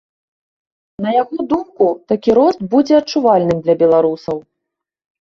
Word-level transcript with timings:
На 1.07 1.11
яго 1.15 1.37
думку, 1.51 1.87
такі 2.13 2.37
рост 2.41 2.59
будзе 2.75 2.93
адчувальным 3.03 3.57
для 3.65 3.81
беларусаў. 3.87 4.37